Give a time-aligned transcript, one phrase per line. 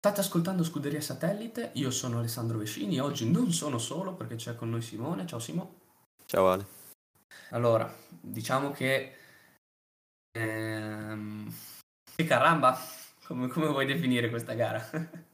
[0.00, 4.54] State ascoltando Scuderia Satellite, io sono Alessandro Vescini e oggi non sono solo perché c'è
[4.54, 5.26] con noi Simone.
[5.26, 5.74] Ciao Simo.
[6.24, 6.66] Ciao Ale.
[7.50, 9.14] Allora, diciamo che...
[10.32, 11.54] Ehm,
[12.14, 12.80] che caramba,
[13.26, 14.82] come, come vuoi definire questa gara?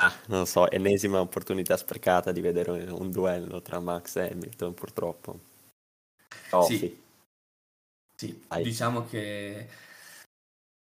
[0.00, 4.72] Ah, non lo so, ennesima opportunità sprecata di vedere un duello tra Max e Hamilton,
[4.72, 5.40] purtroppo.
[6.50, 7.00] Oh, sì, sì.
[8.14, 8.44] sì.
[8.62, 9.68] diciamo che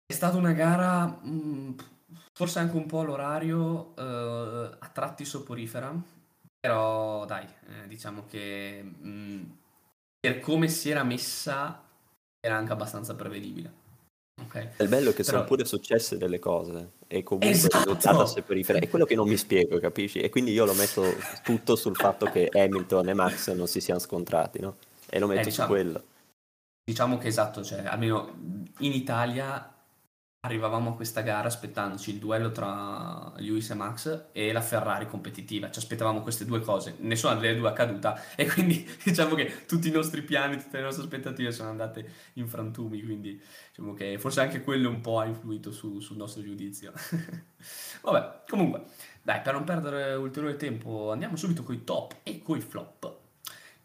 [0.04, 1.74] è stata una gara mh, mm,
[2.34, 5.94] Forse anche un po' l'orario, eh, a tratti soporifera,
[6.60, 9.44] però dai, eh, diciamo che mh, mm,
[10.20, 11.84] per come si era messa
[12.40, 13.82] era anche abbastanza prevedibile.
[14.46, 14.70] Okay.
[14.80, 15.38] Il bello è che però...
[15.38, 17.78] sono pure successe delle cose e comunque esatto.
[17.78, 20.20] il risultato soporifera è quello che non mi spiego, capisci?
[20.20, 21.04] E quindi io lo metto
[21.44, 24.78] tutto sul fatto che Hamilton e Max non si siano scontrati, no?
[25.10, 26.04] E lo metto eh, diciamo, su quello.
[26.84, 28.34] Diciamo che esatto, cioè almeno
[28.80, 29.73] in Italia
[30.46, 35.72] arrivavamo a questa gara aspettandoci il duello tra Lewis e Max e la Ferrari competitiva,
[35.72, 39.88] ci aspettavamo queste due cose, nessuna delle due è accaduta e quindi diciamo che tutti
[39.88, 44.42] i nostri piani, tutte le nostre aspettative sono andate in frantumi, quindi diciamo che forse
[44.42, 46.92] anche quello un po' ha influito su, sul nostro giudizio.
[48.04, 48.84] Vabbè, comunque,
[49.22, 53.16] dai, per non perdere ulteriore tempo andiamo subito con i top e con i flop.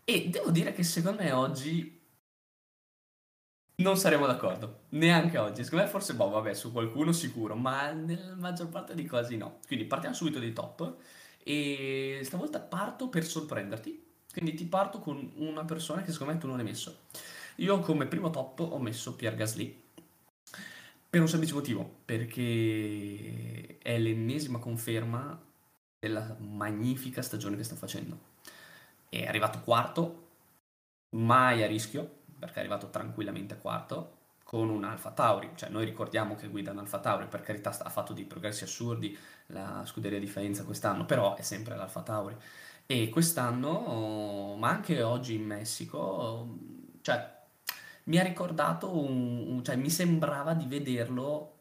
[0.02, 1.97] E devo dire che secondo me oggi
[3.80, 5.62] non saremo d'accordo, neanche oggi.
[5.62, 9.58] Secondo me forse, boh, vabbè, su qualcuno sicuro, ma nella maggior parte dei casi no.
[9.66, 10.96] Quindi partiamo subito dai top
[11.42, 14.04] e stavolta parto per sorprenderti.
[14.32, 17.04] Quindi ti parto con una persona che secondo me tu non hai messo.
[17.56, 19.82] Io come primo top ho messo Pierre Gasly
[21.10, 25.40] per un semplice motivo, perché è l'ennesima conferma
[25.98, 28.18] della magnifica stagione che sta facendo.
[29.08, 30.28] È arrivato quarto,
[31.10, 34.16] mai a rischio, perché è arrivato tranquillamente quarto,
[34.48, 37.90] con un Alfa Tauri, cioè noi ricordiamo che guida un Alfa Tauri, per carità ha
[37.90, 39.16] fatto dei progressi assurdi
[39.48, 42.34] la scuderia di Faenza quest'anno, però è sempre l'Alfa Tauri.
[42.86, 46.56] E quest'anno, ma anche oggi in Messico,
[47.02, 47.36] cioè
[48.04, 51.56] mi ha ricordato, un, un, cioè mi sembrava di vederlo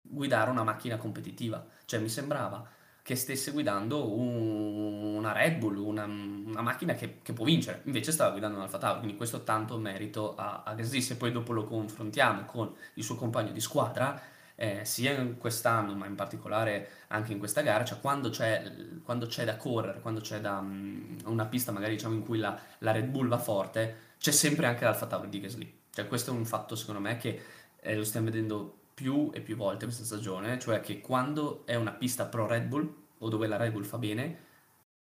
[0.00, 2.64] guidare una macchina competitiva, cioè mi sembrava
[3.02, 8.12] che stesse guidando un, una Red Bull, una, una macchina che, che, può vincere, invece
[8.12, 11.52] stava guidando un Alfa Tauri, quindi questo tanto merito a, a Gasly, se poi dopo
[11.52, 14.20] lo confrontiamo con il suo compagno di squadra,
[14.54, 19.44] eh, sia quest'anno ma in particolare anche in questa gara, cioè quando c'è, quando c'è
[19.44, 23.06] da correre, quando c'è da, um, una pista magari diciamo in cui la, la, Red
[23.06, 26.76] Bull va forte, c'è sempre anche l'Alfa Tauri di Gasly, cioè questo è un fatto
[26.76, 27.42] secondo me che
[27.80, 31.90] eh, lo stiamo vedendo più e più volte questa stagione, cioè che quando è una
[31.90, 34.38] pista pro Red Bull o dove la Red Bull fa bene,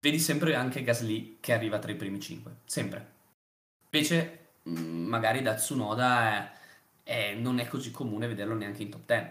[0.00, 3.10] vedi sempre anche Gasly che arriva tra i primi 5, sempre.
[3.90, 6.52] Invece mm, magari da Tsunoda
[7.02, 9.30] è, non è così comune vederlo neanche in top 10.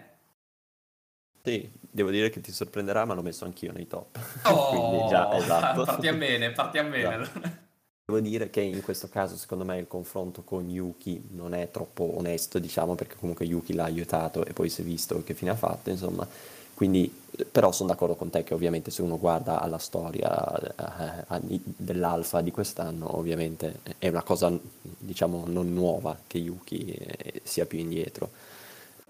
[1.44, 4.18] Sì, devo dire che ti sorprenderà, ma l'ho messo anch'io nei top.
[4.44, 5.84] Oh, già, esatto.
[5.84, 7.22] partiamo bene, partiamo bene.
[7.22, 7.70] Esatto.
[8.04, 12.16] Devo dire che in questo caso secondo me il confronto con Yuki non è troppo
[12.16, 15.54] onesto, diciamo, perché comunque Yuki l'ha aiutato e poi si è visto che fine ha
[15.54, 16.26] fatto, insomma.
[16.74, 17.12] Quindi,
[17.50, 22.50] però sono d'accordo con te che ovviamente se uno guarda alla storia eh, dell'Alfa di
[22.50, 24.52] quest'anno, ovviamente è una cosa,
[24.98, 28.30] diciamo, non nuova che Yuki eh, sia più indietro.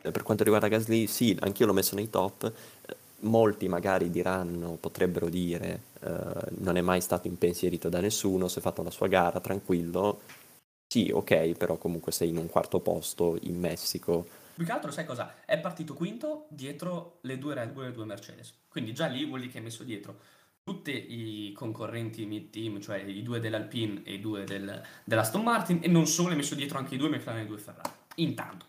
[0.03, 2.53] Per quanto riguarda Gasly, sì, anch'io l'ho messo nei top
[3.23, 8.63] molti magari diranno, potrebbero dire, eh, non è mai stato impensierito da nessuno, si è
[8.63, 10.21] fatto la sua gara, tranquillo.
[10.87, 14.27] Sì, ok, però comunque sei in un quarto posto in Messico.
[14.55, 15.37] Più che altro, sai cosa?
[15.47, 18.53] È partito quinto dietro le due Red Bull e le due Mercedes.
[18.69, 20.19] Quindi già lì vuol dire che hai messo dietro
[20.63, 25.89] tutti i concorrenti mid-team, cioè i due dell'Alpine e i due del, dell'Aston Martin, e
[25.89, 27.91] non solo hai messo dietro anche i due McLaren e i due Ferrari.
[28.17, 28.67] Intanto.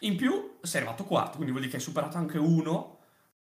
[0.00, 2.97] In più sei arrivato quarto, quindi vuol dire che hai superato anche uno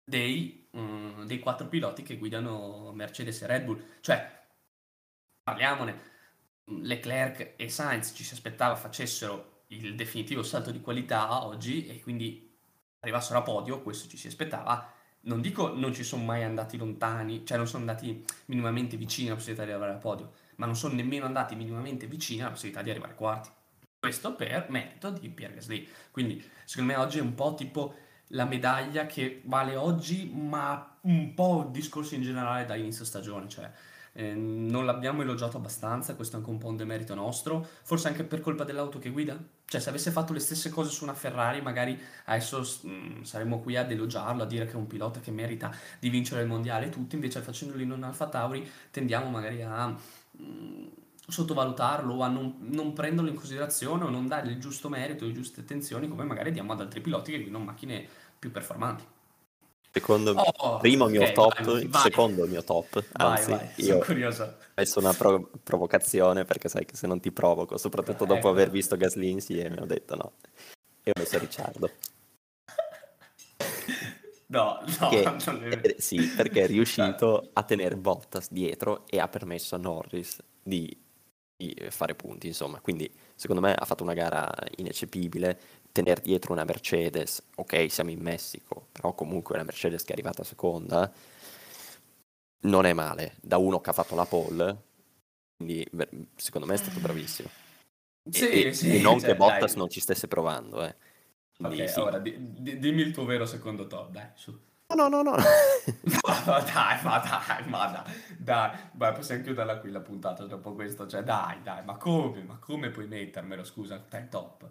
[0.04, 3.84] dei, um, dei quattro piloti che guidano Mercedes e Red Bull.
[4.00, 4.40] Cioè,
[5.42, 6.10] parliamone,
[6.64, 12.50] Leclerc e Sainz ci si aspettava facessero il definitivo salto di qualità oggi e quindi
[13.00, 14.92] arrivassero a podio, questo ci si aspettava.
[15.24, 19.36] Non dico non ci sono mai andati lontani, cioè non sono andati minimamente vicini alla
[19.36, 22.90] possibilità di arrivare a podio, ma non sono nemmeno andati minimamente vicini alla possibilità di
[22.90, 23.50] arrivare quarti.
[24.00, 25.88] Questo per merito di Pierre Gasly.
[26.10, 27.94] Quindi, secondo me oggi è un po' tipo
[28.32, 33.70] la medaglia che vale oggi, ma un po' discorso in generale da inizio stagione, cioè
[34.14, 38.24] eh, non l'abbiamo elogiato abbastanza, questo è anche un po' un demerito nostro, forse anche
[38.24, 39.38] per colpa dell'auto che guida.
[39.64, 43.60] Cioè, se avesse fatto le stesse cose su una Ferrari, magari adesso mh, mm, saremmo
[43.60, 46.86] qui ad elogiarlo, a dire che è un pilota che merita di vincere il mondiale
[46.86, 49.96] e tutto, invece facendolo in un Alfa Tauri tendiamo magari a mh,
[50.42, 50.86] mm,
[51.26, 55.32] sottovalutarlo o a non, non, prenderlo in considerazione o non dargli il giusto merito, le
[55.32, 58.06] giuste attenzioni, come magari diamo ad altri piloti che guidano macchine
[58.42, 59.04] più performanti.
[59.92, 62.02] Secondo oh, primo okay, mio top, vai, vai.
[62.02, 67.06] secondo mio top, anzi, vai, io ho messo una pro- provocazione perché sai che se
[67.06, 68.48] non ti provoco, soprattutto dopo ecco.
[68.48, 70.32] aver visto Gasly insieme, ho detto no.
[71.04, 71.90] E ho messo Ricciardo.
[74.52, 79.76] No, no, che, è, sì, perché è riuscito a tenere Bottas dietro e ha permesso
[79.76, 80.94] a Norris di,
[81.56, 82.78] di, fare punti, insomma.
[82.80, 85.58] Quindi, secondo me, ha fatto una gara ineccepibile.
[85.92, 90.42] Tenere dietro una Mercedes, ok, siamo in Messico, però comunque una Mercedes che è arrivata
[90.42, 91.12] seconda,
[92.60, 93.36] non è male.
[93.40, 94.82] Da uno che ha fatto la pole,
[95.56, 95.86] quindi
[96.36, 97.48] secondo me è stato bravissimo.
[98.30, 99.78] Sì, e, sì, e non cioè, che Bottas dai.
[99.78, 100.94] non ci stesse provando, eh.
[101.58, 102.00] Ok, sì.
[102.00, 104.58] ora di, di, dimmi il tuo vero secondo top, dai, su.
[104.94, 105.32] No, no, no.
[105.36, 111.06] ma, dai, ma dai, ma dai, dai, beh, possiamo chiuderla qui la puntata dopo questo,
[111.06, 114.68] cioè dai, dai, ma come, ma come puoi mettermelo, scusa, te top?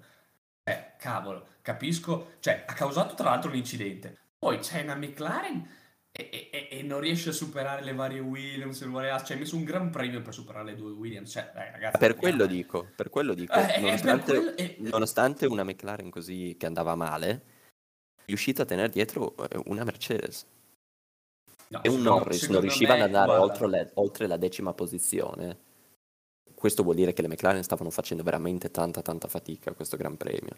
[0.71, 4.17] Eh, cavolo, capisco, cioè, ha causato tra l'altro l'incidente.
[4.39, 5.69] Poi c'è una McLaren
[6.11, 9.55] e, e, e, non riesce a superare le varie Williams, le varie Cioè, hai messo
[9.55, 11.31] un gran premio per superare le due Williams.
[11.31, 13.53] Cioè, dai, ragazzi, per quello dico, per quello dico.
[13.53, 17.41] Eh, eh nonostante, quello, eh, nonostante, una McLaren così che andava male, è
[18.25, 20.45] riuscita a tenere dietro eh, una Mercedes.
[21.67, 25.69] No, e un Norris non riusciva ad andare oltre, le, oltre la decima posizione.
[26.61, 30.15] Questo vuol dire che le McLaren stavano facendo veramente tanta tanta fatica a questo Gran
[30.15, 30.57] Premio.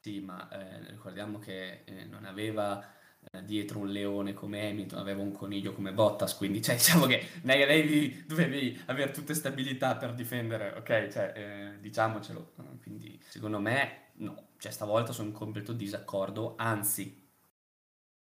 [0.00, 2.84] Sì, ma eh, ricordiamo che eh, non aveva
[3.30, 7.24] eh, dietro un leone come Hamilton, aveva un coniglio come Bottas, quindi cioè, diciamo che
[7.42, 11.06] lei dovevi avere tutte stabilità per difendere, ok?
[11.06, 12.54] Cioè, eh, diciamocelo.
[12.82, 17.28] Quindi secondo me no, cioè stavolta sono in completo disaccordo, anzi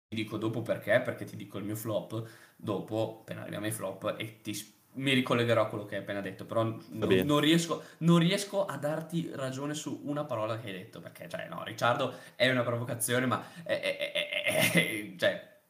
[0.08, 4.16] ti dico dopo perché, perché ti dico il mio flop, dopo appena arriviamo ai flop
[4.18, 7.82] e ti spiego mi ricollegherò a quello che hai appena detto, però non, non, riesco,
[7.98, 12.14] non, riesco, a darti ragione su una parola che hai detto, perché, cioè, no, Ricciardo
[12.34, 15.60] è una provocazione, ma è, è, è, è cioè,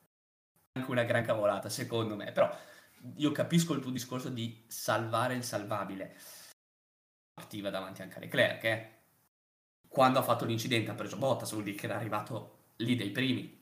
[0.73, 2.51] anche una gran cavolata, secondo me, però
[3.17, 6.17] io capisco il tuo discorso di salvare il salvabile.
[7.35, 8.91] Partiva davanti anche a Leclerc, eh?
[9.89, 13.59] Quando ha fatto l'incidente ha preso Bottas, vuol dire che era arrivato lì dai primi.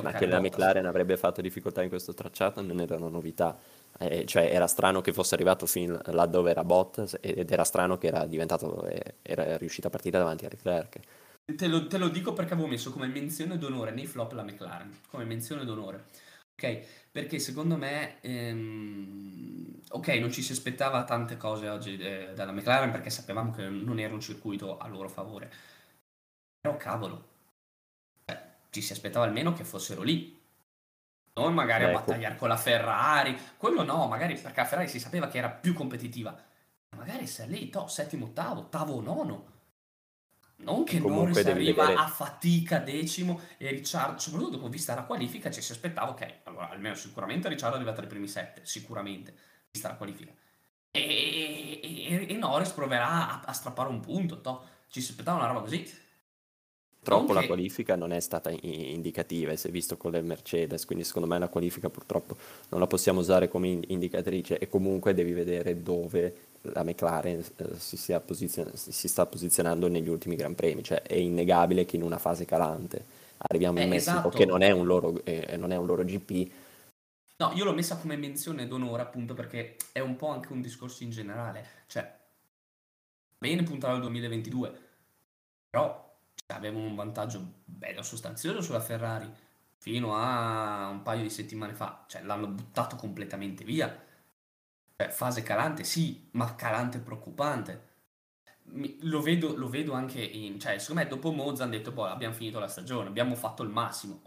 [0.00, 3.58] Ma che la McLaren avrebbe fatto difficoltà in questo tracciato non era una novità
[3.98, 7.98] eh, cioè era strano che fosse arrivato fin là dove era Bottas ed era strano
[7.98, 11.00] che era diventato, eh, era riuscito a partire davanti a Leclerc.
[11.44, 15.00] Te lo, te lo, dico perché avevo messo come menzione d'onore nei flop la McLaren,
[15.08, 16.04] come menzione d'onore.
[16.54, 22.52] Ok, perché secondo me, ehm, ok, non ci si aspettava tante cose oggi eh, dalla
[22.52, 25.50] McLaren perché sapevamo che non era un circuito a loro favore.
[26.60, 27.28] Però cavolo,
[28.26, 28.38] eh,
[28.70, 30.41] ci si aspettava almeno che fossero lì,
[31.34, 31.96] non magari ecco.
[31.96, 35.50] a battagliare con la Ferrari, quello no, magari perché la Ferrari si sapeva che era
[35.50, 36.36] più competitiva.
[36.96, 39.50] Magari se lì, to, settimo, ottavo, ottavo, nono.
[40.56, 42.00] Non che Comunque Norris arriva vedere...
[42.00, 46.68] a fatica decimo e Ricciardo, soprattutto dopo vista la qualifica, ci si aspettava, ok, allora
[46.68, 49.34] almeno sicuramente Ricciardo arriva tra i primi sette, sicuramente,
[49.70, 50.32] vista la qualifica.
[50.90, 54.64] E, e, e Norris proverà a, a, strappare un punto, to.
[54.88, 55.90] ci si aspettava una roba così.
[57.02, 61.26] Purtroppo la qualifica non è stata indicativa, si è visto con le Mercedes, quindi secondo
[61.26, 62.36] me la qualifica purtroppo
[62.68, 68.16] non la possiamo usare come indicatrice e comunque devi vedere dove la McLaren eh, si,
[68.24, 72.44] posizion- si, sta posizionando negli ultimi Gran Premi, cioè è innegabile che in una fase
[72.44, 73.04] calante
[73.38, 74.28] arriviamo in eh, Messico esatto.
[74.28, 76.52] che non è, loro, eh, non è, un loro, GP.
[77.38, 81.02] No, io l'ho messa come menzione d'onore appunto perché è un po' anche un discorso
[81.02, 82.08] in generale, cioè
[83.38, 84.78] bene puntare al 2022,
[85.68, 86.01] però
[86.52, 89.30] avevano un vantaggio bello sostanzioso sulla Ferrari
[89.82, 93.88] fino a un paio di settimane fa, cioè l'hanno buttato completamente via.
[94.96, 97.90] Cioè, fase calante, sì, ma calante preoccupante.
[98.64, 100.60] Mi, lo, vedo, lo, vedo, anche in...
[100.60, 103.70] Cioè, secondo me dopo Monza hanno detto, boh, abbiamo finito la stagione, abbiamo fatto il
[103.70, 104.22] massimo.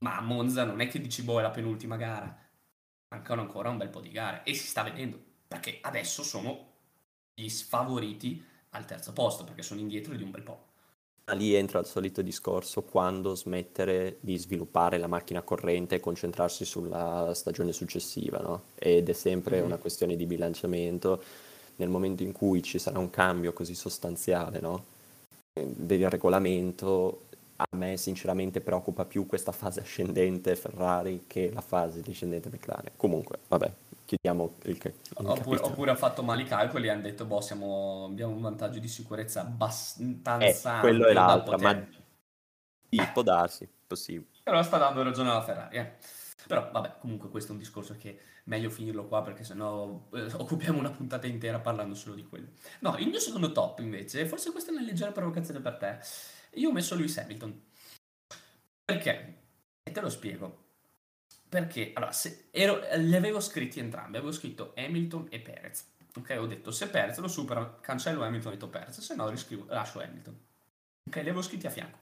[0.00, 2.36] Ma a Monza non è che dici, boh, è la penultima gara.
[3.08, 4.42] Mancano ancora un bel po' di gare.
[4.44, 5.18] E si sta vedendo,
[5.48, 6.72] perché adesso sono
[7.32, 10.72] gli sfavoriti al terzo posto, perché sono indietro di un bel po'.
[11.32, 17.32] Lì entra il solito discorso quando smettere di sviluppare la macchina corrente e concentrarsi sulla
[17.34, 18.64] stagione successiva, no?
[18.74, 19.64] Ed è sempre mm-hmm.
[19.64, 21.22] una questione di bilanciamento.
[21.76, 24.84] Nel momento in cui ci sarà un cambio così sostanziale, no?
[25.54, 27.22] Del regolamento,
[27.56, 32.92] a me sinceramente preoccupa più questa fase ascendente Ferrari che la fase discendente McLaren.
[32.96, 33.72] Comunque, vabbè,
[34.04, 38.32] chiudiamo il, oppure, oppure, ha fatto male i calcoli e hanno detto boh siamo, abbiamo
[38.32, 41.86] un vantaggio di sicurezza abbastanza eh, quello è l'altro ma
[42.88, 44.28] sì, può darsi possibile.
[44.42, 45.92] Però sta dando ragione alla Ferrari eh.
[46.46, 50.78] però vabbè comunque questo è un discorso che meglio finirlo qua perché sennò eh, occupiamo
[50.78, 52.48] una puntata intera parlando solo di quello.
[52.80, 55.98] No il mio secondo top invece forse questa è una leggera provocazione per te.
[56.58, 57.62] Io ho messo Lewis Hamilton.
[58.84, 59.42] Perché?
[59.86, 60.63] e te lo spiego
[61.60, 65.92] perché allora, se ero, li avevo scritti entrambi, avevo scritto Hamilton e Perez.
[66.16, 69.64] Ok, ho detto se Perez lo supera, cancello Hamilton e metto Perez, se no riscrivo,
[69.68, 70.36] lascio Hamilton.
[71.06, 71.98] Ok, li avevo scritti a fianco.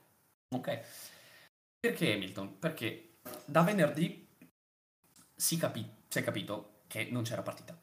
[0.55, 0.79] Ok.
[1.79, 2.57] Perché Hamilton?
[2.57, 4.27] Perché da venerdì
[5.35, 7.79] si, capi- si è capito che non c'era partita.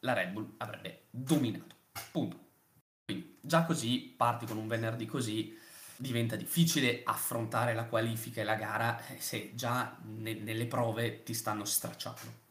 [0.00, 1.74] La Red Bull avrebbe dominato.
[2.12, 2.38] Punto.
[3.02, 5.58] Quindi già così parti con un venerdì così
[5.96, 11.34] diventa difficile affrontare la qualifica e la gara eh, se già ne- nelle prove ti
[11.34, 12.44] stanno stracciando.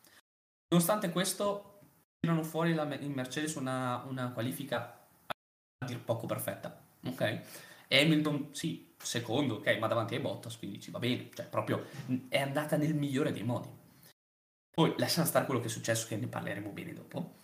[0.70, 1.80] Nonostante questo,
[2.20, 6.84] tirano fuori la, il Mercedes una, una qualifica a dir poco perfetta.
[7.06, 7.42] Ok?
[7.88, 11.30] Hamilton, sì, secondo, ok, ma davanti ai Bottas, quindi ci va bene.
[11.34, 11.86] Cioè, proprio
[12.30, 13.70] è andata nel migliore dei modi.
[14.72, 17.36] Poi lasciamo stare quello che è successo, che ne parleremo bene dopo.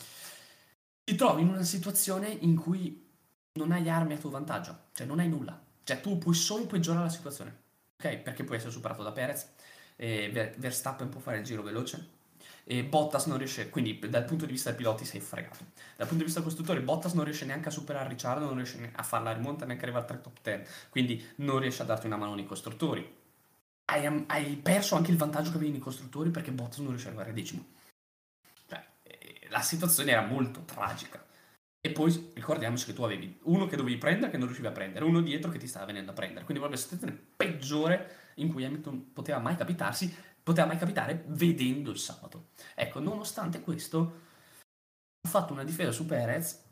[1.03, 3.10] Ti trovi in una situazione in cui
[3.53, 5.62] non hai armi a tuo vantaggio, cioè non hai nulla.
[5.83, 7.55] Cioè tu puoi solo peggiorare la situazione,
[7.97, 8.17] ok?
[8.17, 9.50] Perché puoi essere superato da Perez,
[9.95, 12.19] e Verstappen può fare il giro veloce,
[12.63, 15.65] e Bottas non riesce, quindi dal punto di vista dei piloti sei fregato.
[15.95, 19.03] Dal punto di vista costruttore, Bottas non riesce neanche a superare Ricciardo, non riesce a
[19.03, 22.35] fare la rimonta, neanche arrivare tra top 10, quindi non riesce a darti una mano
[22.35, 23.19] nei costruttori
[23.91, 27.17] hai, hai, perso anche il vantaggio che avevi nei costruttori perché Bottas non riusciva ad
[27.17, 27.65] arrivare decimo.
[28.67, 31.23] Cioè, eh, la situazione era molto tragica.
[31.83, 35.03] E poi ricordiamoci che tu avevi uno che dovevi prendere che non riuscivi a prendere,
[35.03, 36.45] uno dietro che ti stava venendo a prendere.
[36.45, 41.89] Quindi proprio la situazione peggiore in cui Hamilton poteva mai capitarsi, poteva mai capitare vedendo
[41.89, 42.50] il sabato.
[42.75, 44.21] Ecco, nonostante questo,
[45.21, 46.63] ha fatto una difesa su Perez,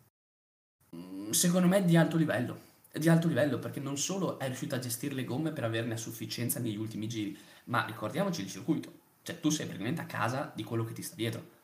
[0.95, 4.79] mm, secondo me di alto livello di alto livello perché non solo è riuscito a
[4.79, 9.39] gestire le gomme per averne a sufficienza negli ultimi giri, ma ricordiamoci il circuito, cioè
[9.39, 11.57] tu sei praticamente a casa di quello che ti sta dietro.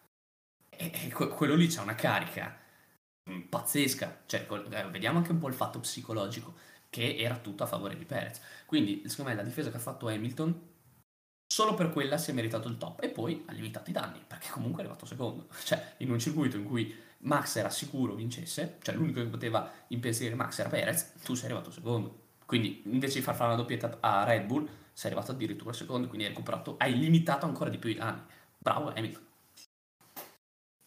[0.70, 2.64] E, e quello lì c'ha una carica
[3.50, 6.56] pazzesca, cioè, eh, vediamo anche un po' il fatto psicologico,
[6.90, 8.40] che era tutto a favore di Perez.
[8.66, 10.74] Quindi, secondo me, la difesa che ha fatto Hamilton,
[11.48, 14.50] solo per quella si è meritato il top e poi ha limitato i danni, perché
[14.50, 15.48] comunque è arrivato secondo.
[15.64, 20.36] Cioè, in un circuito in cui Max era sicuro vincesse, cioè l'unico che poteva impensierire
[20.36, 22.24] Max era Perez, tu sei arrivato secondo.
[22.46, 26.26] Quindi invece di far fare una doppietta a Red Bull, sei arrivato addirittura secondo, quindi
[26.26, 28.22] hai recuperato, hai limitato ancora di più i danni.
[28.58, 29.25] Bravo Hamilton.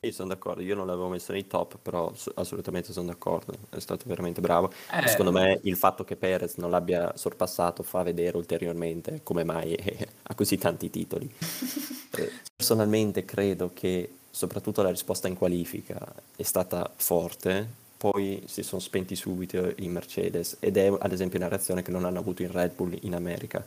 [0.06, 4.04] Io sono d'accordo, io non l'avevo messo nei top, però assolutamente sono d'accordo, è stato
[4.06, 4.70] veramente bravo.
[4.92, 5.08] Eh...
[5.08, 9.74] Secondo me il fatto che Perez non l'abbia sorpassato fa vedere ulteriormente come mai
[10.22, 11.28] ha così tanti titoli.
[12.10, 16.00] Eh, personalmente credo che soprattutto la risposta in qualifica
[16.34, 21.48] è stata forte, poi si sono spenti subito in Mercedes ed è ad esempio una
[21.48, 23.64] reazione che non hanno avuto in Red Bull in America.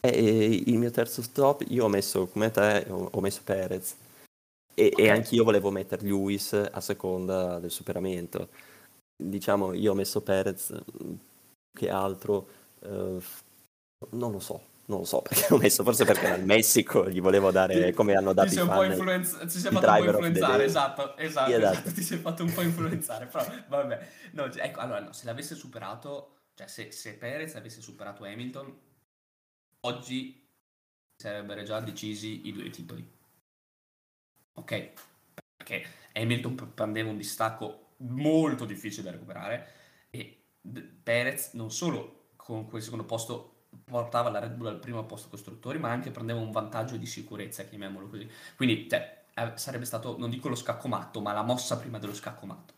[0.00, 3.94] E il mio terzo stop, io ho messo come te, ho messo Perez
[4.80, 5.04] e, okay.
[5.04, 8.48] e anch'io volevo mettere Lewis a seconda del superamento.
[9.22, 10.74] Diciamo, io ho messo Perez
[11.72, 12.48] che altro,
[12.80, 13.18] eh,
[14.10, 17.20] non lo so, non lo so perché l'ho messo, forse perché era il Messico, gli
[17.20, 18.90] volevo dare come hanno dato ti i fan.
[18.90, 22.52] Influenz- ti sei fatto un po' influenzare, esatto, esatto, esatto, esatto, ti sei fatto un
[22.52, 24.08] po' influenzare, però vabbè.
[24.32, 28.78] No, cioè, ecco, allora, no, se l'avesse superato, cioè se, se Perez avesse superato Hamilton,
[29.80, 30.48] oggi
[31.16, 33.18] sarebbero già decisi i due titoli.
[34.54, 34.92] Ok?
[35.56, 39.68] Perché Hamilton prendeva un distacco molto difficile da recuperare
[40.10, 40.42] e
[41.02, 45.78] Perez non solo con quel secondo posto portava la Red Bull al primo posto costruttori,
[45.78, 48.28] ma anche prendeva un vantaggio di sicurezza, chiamiamolo così.
[48.56, 52.14] Quindi cioè, eh, sarebbe stato, non dico lo scacco matto, ma la mossa prima dello
[52.14, 52.74] scacco matto.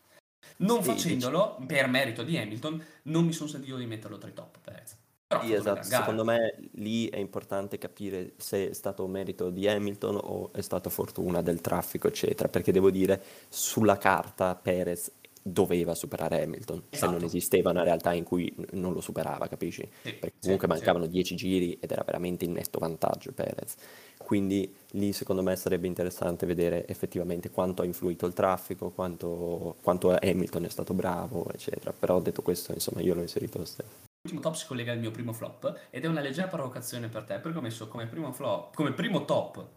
[0.57, 1.73] Non sì, facendolo, dici.
[1.73, 4.97] per merito di Hamilton, non mi sono sentito di metterlo tra i top Perez.
[5.41, 5.83] Sì, esatto.
[5.83, 10.89] Secondo me lì è importante capire se è stato merito di Hamilton o è stata
[10.89, 15.11] fortuna del traffico, eccetera, perché devo dire, sulla carta Perez
[15.45, 17.11] doveva superare Hamilton, esatto.
[17.11, 19.81] se non esisteva una realtà in cui non lo superava, capisci?
[20.01, 23.75] Sì, Perché comunque sì, mancavano 10 giri ed era veramente in netto vantaggio Perez.
[24.17, 30.17] Quindi lì secondo me sarebbe interessante vedere effettivamente quanto ha influito il traffico, quanto, quanto
[30.17, 31.91] Hamilton è stato bravo, eccetera.
[31.91, 34.11] Però detto questo, insomma, io l'ho inserito lo stesso.
[34.23, 37.39] L'ultimo top si collega al mio primo flop ed è una leggera provocazione per te,
[37.39, 39.67] perché ho messo come primo flop, come primo top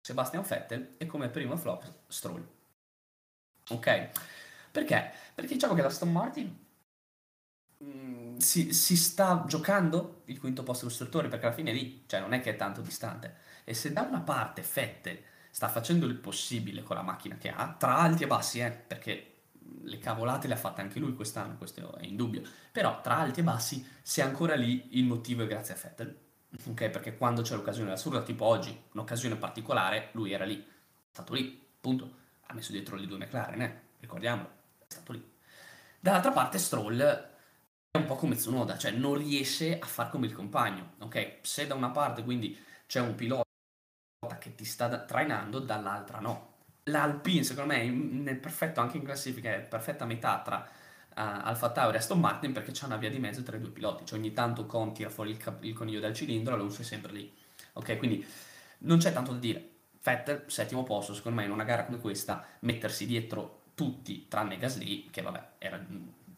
[0.00, 2.44] Sebastian Vettel e come primo flop Stroll.
[3.70, 4.08] Ok?
[4.72, 5.12] Perché?
[5.32, 6.58] Perché diciamo che la Aston Martin
[7.84, 12.32] mm, si, si, sta giocando il quinto posto costruttore perché alla fine lì, cioè non
[12.32, 13.36] è che è tanto distante.
[13.62, 17.72] E se da una parte Fette sta facendo il possibile con la macchina che ha,
[17.78, 19.33] tra alti e bassi, eh, perché
[19.84, 23.42] le cavolate le ha fatte anche lui quest'anno, questo è indubbio, però tra alti e
[23.42, 26.18] bassi, se ancora lì il motivo è grazie a Fettel.
[26.66, 30.66] Ok, perché quando c'è l'occasione assurda, tipo oggi, un'occasione particolare, lui era lì, è
[31.10, 32.22] stato lì, punto.
[32.46, 34.62] Ha messo dietro le due McLaren, eh, ricordiamolo
[34.94, 35.32] stato lì.
[36.00, 40.32] Dall'altra parte Stroll è un po' come Tsunoda, cioè non riesce a far come il
[40.32, 41.38] compagno, ok?
[41.42, 43.44] Se da una parte quindi c'è un pilota
[44.38, 46.52] che ti sta trainando, dall'altra no.
[46.84, 51.96] L'Alpine, secondo me, è perfetto anche in classifica, è perfetta metà tra uh, Alfa Tauri
[51.96, 54.04] e Aston Martin perché c'è una via di mezzo tra i due piloti.
[54.04, 57.12] Cioè, ogni tanto Con tira fuori il, cap- il coniglio dal cilindro, Alonso è sempre
[57.12, 57.32] lì.
[57.74, 58.24] Ok, quindi
[58.78, 59.70] non c'è tanto da dire.
[60.02, 65.08] Vettel, settimo posto, secondo me in una gara come questa, mettersi dietro tutti tranne Gasly,
[65.10, 65.82] che vabbè, era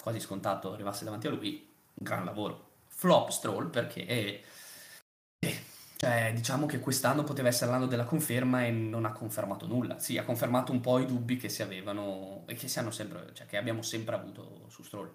[0.01, 2.75] quasi scontato arrivasse davanti a lui, un gran lavoro.
[2.87, 4.45] Flop Stroll perché eh,
[5.97, 9.99] cioè, diciamo che quest'anno poteva essere l'anno della conferma e non ha confermato nulla.
[9.99, 13.31] Sì, ha confermato un po' i dubbi che si avevano e che si hanno sempre,
[13.33, 15.11] cioè che abbiamo sempre avuto su Stroll.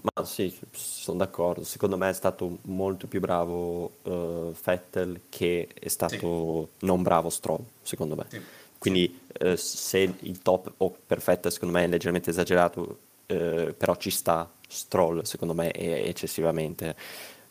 [0.00, 1.64] Ma sì, sono d'accordo.
[1.64, 6.86] Secondo me è stato molto più bravo uh, Vettel che è stato sì.
[6.86, 8.26] non bravo Stroll, secondo me.
[8.28, 8.40] Sì.
[8.78, 9.26] Quindi.
[9.40, 14.10] Uh, se il top o oh, perfetto secondo me è leggermente esagerato, uh, però ci
[14.10, 16.94] sta Stroll, secondo me è eccessivamente.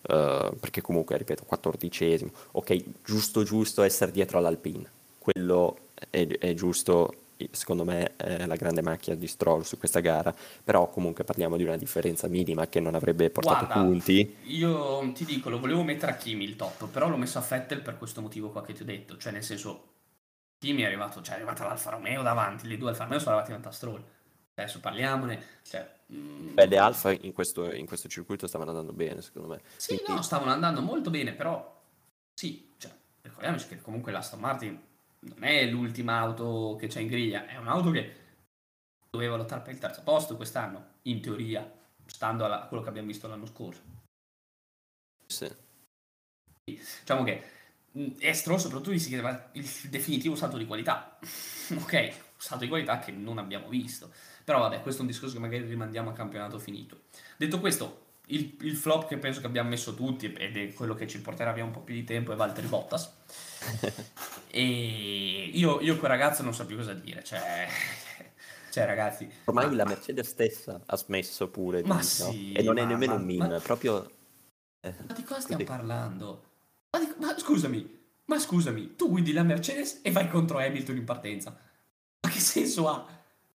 [0.07, 2.31] Perché comunque, ripeto, quattordicesimo.
[2.51, 4.89] Ok, giusto giusto essere dietro all'Alpine.
[5.19, 5.77] Quello
[6.09, 7.13] è, è giusto
[7.51, 10.33] secondo me è la grande macchia di Stroll su questa gara,
[10.63, 14.37] però comunque parliamo di una differenza minima che non avrebbe portato Guarda, punti.
[14.45, 17.81] Io ti dico, lo volevo mettere a Kimi il top, però l'ho messo a Vettel
[17.81, 19.83] per questo motivo qua che ti ho detto, cioè nel senso
[20.59, 23.51] Kimi è arrivato, cioè è arrivata l'Alfa Romeo davanti, le due Alfa Romeo sono arrivati
[23.51, 24.03] davanti a Stroll.
[24.57, 25.59] Adesso parliamone.
[25.61, 26.53] Cioè, mm...
[26.53, 29.61] Beh, le Alfa in questo, in questo, circuito stavano andando bene, secondo me.
[29.75, 30.13] Sì, Quindi...
[30.13, 31.79] no, stavano andando molto bene, però
[32.33, 34.81] sì, cioè, ricordiamoci che comunque l'Aston Martin
[35.19, 38.15] non è l'ultima auto che c'è in griglia, è un'auto che
[39.11, 41.71] doveva lottare per il terzo posto quest'anno, in teoria,
[42.05, 43.81] stando a quello che abbiamo visto l'anno scorso.
[45.25, 45.53] Sì.
[46.63, 47.43] Diciamo che
[47.97, 51.19] mm, Estro soprattutto gli si chiedeva il definitivo salto di qualità.
[51.77, 54.11] ok, salto di qualità che non abbiamo visto.
[54.47, 57.01] Però vabbè, questo è un discorso che magari rimandiamo a campionato finito.
[57.35, 61.05] Detto questo, il, il, flop che penso che abbiamo messo tutti ed è quello che
[61.05, 63.11] ci porterà via un po' più di tempo è Valtteri Bottas
[64.47, 67.67] e io, io quel ragazzo non so più cosa dire, cioè...
[68.71, 69.27] Cioè, ragazzi.
[69.45, 71.81] Ormai ma, la Mercedes stessa ha smesso pure.
[71.83, 72.59] Ma di, sì, no?
[72.59, 74.11] E non ma, è nemmeno ma, un è proprio.
[74.81, 76.43] Eh, ma di cosa stiamo parlando?
[76.91, 81.59] Di, ma, scusami, ma scusami, tu guidi la Mercedes e vai contro Hamilton in partenza.
[82.21, 83.16] Ma che senso ha?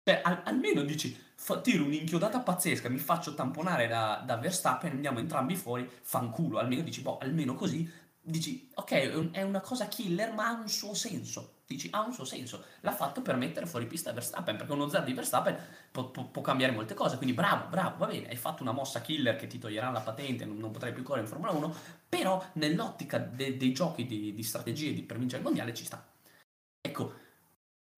[0.08, 5.18] Cioè, al, almeno dici, fa, tiro un'inchiodata pazzesca, mi faccio tamponare da, da Verstappen, andiamo
[5.18, 6.56] entrambi fuori, fanculo.
[6.56, 7.86] Almeno dici, boh, almeno così
[8.22, 11.56] dici, ok, è una cosa killer, ma ha un suo senso.
[11.66, 12.64] Dici, ha un suo senso.
[12.80, 15.58] L'ha fatto per mettere fuori pista Verstappen, perché uno zero di Verstappen
[15.92, 17.18] può, può, può, cambiare molte cose.
[17.18, 20.46] Quindi bravo, bravo, va bene, hai fatto una mossa killer che ti toglierà la patente,
[20.46, 21.74] non, non potrai più correre in Formula 1,
[22.08, 26.02] però nell'ottica de, dei giochi di, di strategie di, per vincere il mondiale ci sta.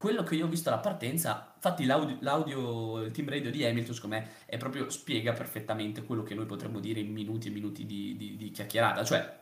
[0.01, 3.95] Quello che io ho visto alla partenza, infatti l'audio, l'audio, il team radio di Hamilton,
[3.95, 7.85] secondo me, è proprio, spiega perfettamente quello che noi potremmo dire in minuti e minuti
[7.85, 9.05] di, di, di chiacchierata.
[9.05, 9.41] Cioè,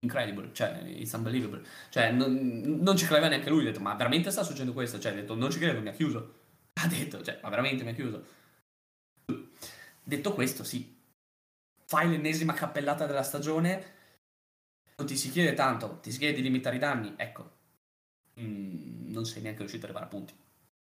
[0.00, 1.62] incredible, cioè, it's unbelievable.
[1.88, 2.34] Cioè, non,
[2.82, 4.98] non ci credeva neanche lui, ha detto, ma veramente sta succedendo questo?
[4.98, 6.42] Cioè, ha detto, non ci credo, mi ha chiuso.
[6.76, 8.24] Ha detto, cioè, ma veramente mi ha chiuso.
[10.02, 10.94] Detto questo, sì,
[11.86, 13.92] fai l'ennesima cappellata della stagione,
[14.96, 17.53] non ti si chiede tanto, ti si chiede di limitare i danni, ecco,
[18.40, 20.34] mm, non sei neanche riuscito ad arrivare a punti.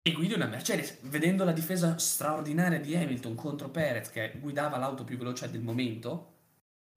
[0.08, 5.04] E guidi una Mercedes, vedendo la difesa straordinaria di Hamilton contro Perez, che guidava l'auto
[5.04, 6.36] più veloce del momento,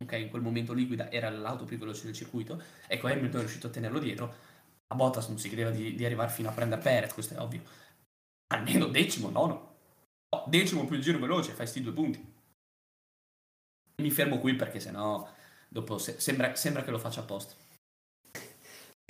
[0.05, 3.67] ok, in quel momento liquida era l'auto più veloce del circuito, ecco Hamilton è riuscito
[3.67, 4.35] a tenerlo dietro,
[4.87, 7.63] a Bottas non si credeva di, di arrivare fino a prendere Perez, questo è ovvio,
[8.55, 9.75] almeno decimo, nono,
[10.29, 12.33] no, decimo più il giro veloce, fai sti due punti.
[14.03, 15.29] Mi fermo qui perché sennò
[15.69, 17.55] dopo se, sembra, sembra che lo faccia apposta.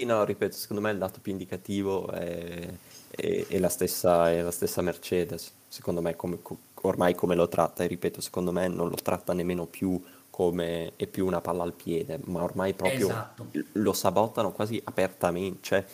[0.04, 2.68] No, ripeto, secondo me il dato più indicativo è,
[3.10, 6.38] è, è, la, stessa, è la, stessa, Mercedes, secondo me come,
[6.82, 11.06] ormai come lo tratta, e ripeto, secondo me non lo tratta nemmeno più come è
[11.06, 13.46] più una palla al piede, ma ormai proprio esatto.
[13.72, 15.58] lo sabotano quasi apertamente.
[15.60, 15.84] Cioè,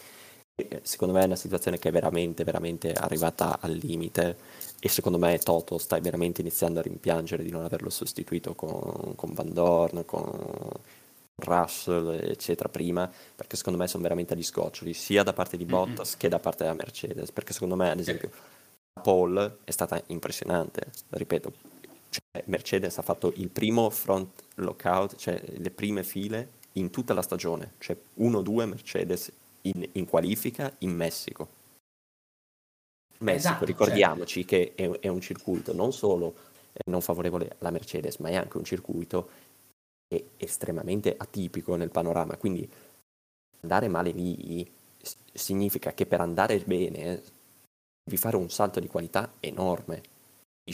[0.55, 4.37] eh, secondo me è una situazione che è veramente, veramente arrivata al limite
[4.79, 9.33] e secondo me Toto sta veramente iniziando a rimpiangere di non averlo sostituito con, con
[9.35, 10.71] Van Dorn, con
[11.37, 16.11] Russell, eccetera, prima, perché secondo me sono veramente agli scoccioli, sia da parte di Bottas
[16.11, 16.19] mm-hmm.
[16.19, 18.31] che da parte della Mercedes, perché secondo me, ad esempio,
[19.03, 21.53] Paul è stata impressionante, ripeto,
[22.09, 27.23] cioè, Mercedes ha fatto il primo front lockout, cioè le prime file in tutta la
[27.23, 29.31] stagione, cioè 1-2 Mercedes
[29.63, 31.49] in, in, qualifica in Messico.
[33.19, 34.73] Messico, esatto, ricordiamoci cioè...
[34.75, 36.35] che è, è, un circuito non solo
[36.87, 39.29] non favorevole alla Mercedes, ma è anche un circuito
[40.09, 42.69] è estremamente atipico nel panorama, quindi
[43.61, 44.71] andare male lì
[45.33, 47.23] significa che per andare bene
[48.03, 50.15] devi fare un salto di qualità enorme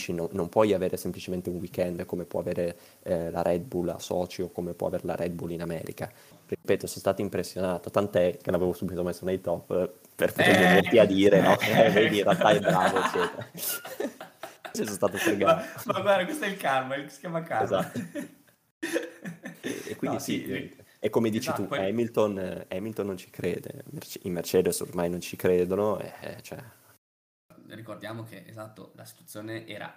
[0.09, 3.99] non, non, puoi avere semplicemente un weekend come può avere eh, la Red Bull a
[3.99, 6.11] Sochi o come può avere la Red Bull in America.
[6.47, 10.59] Ripeto, sono stato impressionato, tant'è che l'avevo subito messo nei top per poter eh.
[10.61, 11.59] venirti a dire, no?
[11.61, 13.49] Eh, vedi, in realtà è bravo, eccetera.
[14.73, 15.63] Ci sono stato fregato.
[15.85, 17.65] Ma, ma, guarda, questo è il karma, si chiama karma.
[17.65, 18.41] Esatto.
[19.61, 21.79] E, e quindi no, sì, sì, e come dici esatto, tu, poi...
[21.89, 23.85] Hamilton, Hamilton, non ci crede,
[24.23, 26.59] i Mercedes ormai non ci credono, e, cioè
[27.75, 29.95] ricordiamo che esatto, la situazione era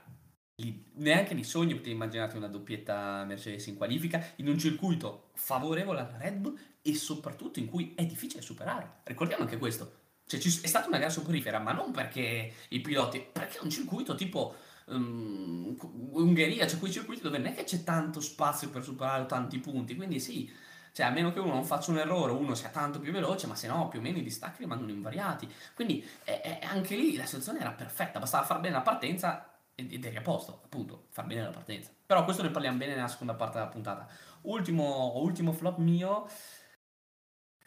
[0.62, 0.92] lì.
[0.96, 6.18] neanche di sogno potevi immaginare una doppietta Mercedes in qualifica in un circuito favorevole alla
[6.18, 9.02] Red Bull e soprattutto in cui è difficile superare.
[9.04, 10.04] Ricordiamo anche questo.
[10.28, 13.70] Cioè, ci, è stata una gara soporifera, ma non perché i piloti, perché è un
[13.70, 15.76] circuito tipo um,
[16.12, 19.96] Ungheria, cioè quei circuiti dove non è che c'è tanto spazio per superare tanti punti,
[19.96, 20.52] quindi sì,
[20.96, 23.56] cioè, a meno che uno non faccia un errore, uno sia tanto più veloce, ma
[23.56, 25.46] se no, più o meno i distacchi rimangono invariati.
[25.74, 30.16] Quindi eh, anche lì la situazione era perfetta, bastava far bene la partenza ed eri
[30.16, 31.92] a posto, appunto, far bene la partenza.
[32.06, 34.08] Però questo ne parliamo bene nella seconda parte della puntata.
[34.44, 36.30] Ultimo, ultimo flop mio,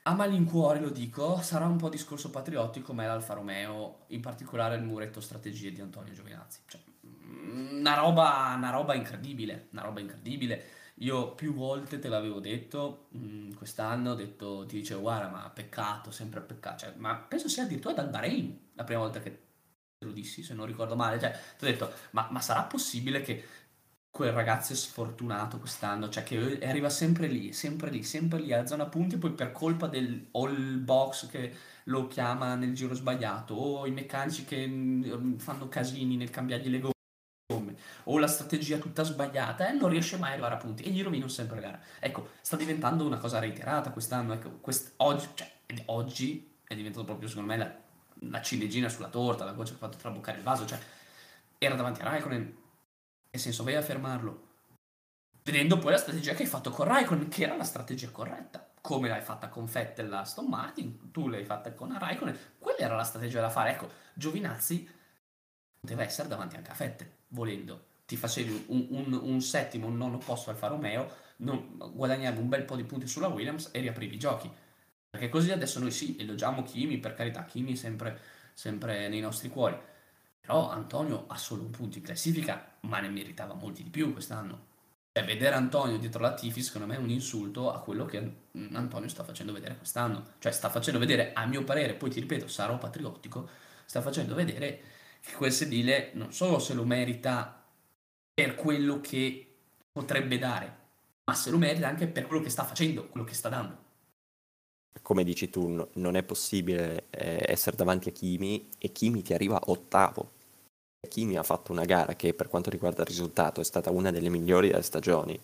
[0.04, 4.76] a malincuore lo dico, sarà un po' discorso patriottico, ma è l'Alfa Romeo, in particolare
[4.76, 6.60] il muretto strategie di Antonio Giovinazzi.
[6.66, 6.80] Cioè,
[7.28, 10.76] una roba, una roba incredibile, una roba incredibile.
[11.00, 15.48] Io più volte te l'avevo detto, mh, mm, quest'anno ho detto, ti dicevo guarda ma
[15.50, 19.30] peccato, sempre peccato, cioè, ma penso sia addirittura dal Bahrain la prima volta che
[19.98, 23.20] te lo dissi, se non ricordo male, cioè ti ho detto ma, ma sarà possibile
[23.20, 23.44] che
[24.10, 28.66] quel ragazzo è sfortunato quest'anno, cioè che arriva sempre lì, sempre lì, sempre lì alla
[28.66, 33.86] zona punti, poi per colpa del all box che lo chiama nel giro sbagliato, o
[33.86, 36.96] i meccanici che mm, fanno casini nel cambiargli le gomme
[38.10, 41.02] o la strategia tutta sbagliata e non riesce mai a arrivare a punti e gli
[41.02, 41.80] rovinano sempre la gara.
[41.98, 44.32] Ecco, sta diventando una cosa reiterata quest'anno.
[44.32, 45.50] Ecco, quest- oggi, cioè,
[45.86, 47.74] oggi è diventato proprio secondo me la,
[48.30, 50.64] la ciliegina sulla torta, la cosa che ha fatto traboccare il vaso.
[50.64, 50.78] Cioè,
[51.58, 52.40] era davanti a Raikkonen,
[53.30, 54.46] nel senso, vai a fermarlo.
[55.42, 58.66] Vedendo poi la strategia che hai fatto con Raikkonen, che era la strategia corretta.
[58.80, 62.96] Come l'hai fatta con Fettel la Aston Martin, tu l'hai fatta con Raikkonen, quella era
[62.96, 63.72] la strategia da fare.
[63.72, 64.88] Ecco, Giovinazzi
[65.78, 70.16] poteva essere davanti anche a Fettel, volendo ti facevi un, un, un, settimo, un nono
[70.16, 74.18] posto Alfa Romeo, non, guadagnavi un bel po' di punti sulla Williams e riaprivi i
[74.18, 74.50] giochi.
[75.10, 78.18] Perché così adesso noi sì, elogiamo Kimi, per carità, Kimi sempre,
[78.54, 79.76] sempre nei nostri cuori.
[80.40, 84.68] Però Antonio ha solo un punto in classifica, ma ne meritava molti di più quest'anno.
[85.12, 88.36] Cioè, vedere Antonio dietro la Tifi, secondo me, è un insulto a quello che
[88.72, 90.24] Antonio sta facendo vedere quest'anno.
[90.38, 93.50] Cioè, sta facendo vedere, a mio parere, poi ti ripeto, sarò patriottico,
[93.84, 94.80] sta facendo vedere
[95.20, 97.57] che quel sedile non solo se lo merita
[98.38, 99.46] per quello che
[99.90, 100.76] potrebbe dare,
[101.24, 103.86] ma se lo merita anche per quello che sta facendo, quello che sta dando.
[105.02, 109.34] Come dici tu, no, non è possibile eh, essere davanti a Kimi e Kimi ti
[109.34, 110.34] arriva ottavo.
[111.08, 114.28] Kimi ha fatto una gara che per quanto riguarda il risultato è stata una delle
[114.28, 115.36] migliori delle stagioni.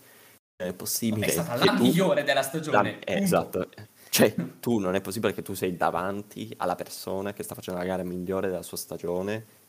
[0.54, 1.26] È possibile...
[1.26, 1.82] È stata la tu...
[1.82, 3.00] migliore della stagione.
[3.04, 3.12] La...
[3.12, 3.70] Esatto.
[4.08, 7.86] Cioè, tu non è possibile che tu sei davanti alla persona che sta facendo la
[7.86, 9.63] gara migliore della sua stagione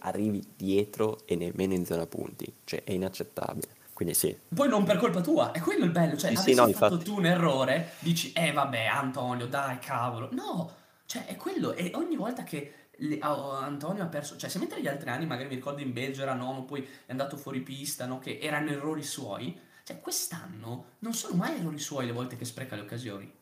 [0.00, 3.82] arrivi dietro e nemmeno in zona punti, cioè è inaccettabile.
[3.92, 4.36] Quindi sì.
[4.52, 7.04] Poi non per colpa tua, è quello il bello, cioè sì, sì, no, fatto infatti...
[7.04, 10.28] tu un errore, dici "Eh vabbè, Antonio, dai, cavolo".
[10.32, 10.70] No,
[11.06, 14.80] cioè è quello e ogni volta che le, oh, Antonio ha perso, cioè se mentre
[14.80, 18.06] gli altri anni, magari mi ricordo in Belgio era nono, poi è andato fuori pista,
[18.06, 22.44] no, che erano errori suoi, cioè quest'anno non sono mai errori suoi le volte che
[22.44, 23.32] spreca le occasioni.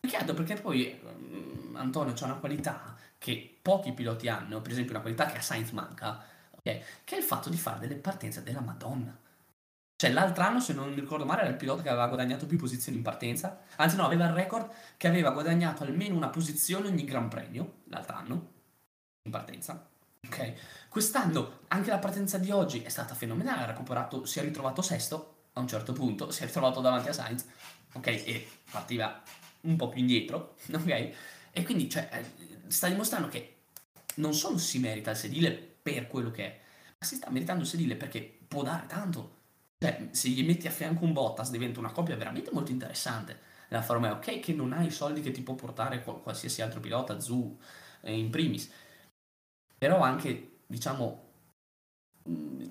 [0.00, 5.02] Peccato perché poi um, Antonio ha una qualità che pochi piloti hanno, per esempio una
[5.02, 8.60] qualità che a Sainz manca, okay, che è il fatto di fare delle partenze della
[8.60, 9.16] Madonna.
[9.96, 12.56] Cioè l'altro anno, se non mi ricordo male, era il pilota che aveva guadagnato più
[12.56, 13.62] posizioni in partenza.
[13.76, 18.14] Anzi no, aveva il record che aveva guadagnato almeno una posizione ogni Gran Premio, l'altro
[18.14, 18.52] anno,
[19.24, 19.88] in partenza.
[20.24, 20.52] Ok?
[20.88, 25.46] Quest'anno anche la partenza di oggi è stata fenomenale, ha recuperato, si è ritrovato sesto
[25.54, 27.44] a un certo punto, si è ritrovato davanti a Sainz,
[27.94, 28.06] ok?
[28.06, 29.20] E partiva
[29.62, 31.12] un po' più indietro, ok?
[31.50, 32.08] E quindi, cioè,
[32.68, 33.56] sta dimostrando che
[34.16, 36.60] non solo si merita il sedile per quello che è,
[36.98, 39.36] ma si sta meritando il sedile perché può dare tanto.
[39.78, 43.46] Cioè, se gli metti a fianco un Bottas diventa una coppia veramente molto interessante.
[43.68, 47.20] La Formula ok che non ha i soldi che ti può portare qualsiasi altro pilota,
[47.20, 47.58] Zu
[48.00, 48.70] eh, in primis,
[49.76, 51.26] però anche, diciamo,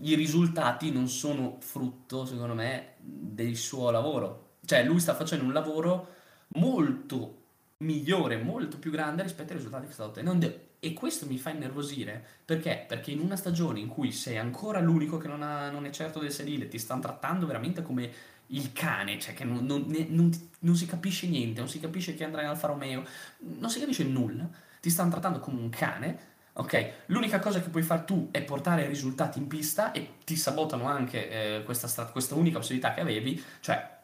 [0.02, 4.58] i risultati non sono frutto, secondo me, del suo lavoro.
[4.66, 6.16] Cioè, lui sta facendo un lavoro
[6.56, 7.37] molto
[7.80, 10.66] migliore, molto più grande rispetto ai risultati che sta ottenendo.
[10.80, 12.86] E questo mi fa innervosire perché?
[12.88, 16.20] Perché in una stagione in cui sei ancora l'unico che non, ha, non è certo
[16.20, 18.12] del sedile, ti stanno trattando veramente come
[18.48, 22.24] il cane, cioè che non, non, non, non, si capisce niente, non si capisce che
[22.24, 23.04] andrà in Alfa Romeo,
[23.40, 24.48] non si capisce nulla,
[24.80, 28.88] ti stanno trattando come un cane, Ok, l'unica cosa che puoi fare tu è portare
[28.88, 33.96] risultati in pista e ti sabotano anche eh, questa, questa unica possibilità che avevi, cioè